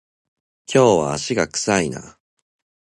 [0.65, 2.17] 今日は足が臭いな